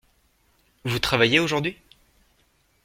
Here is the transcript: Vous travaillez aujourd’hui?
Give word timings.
Vous 0.83 0.97
travaillez 0.99 1.37
aujourd’hui? 1.37 1.77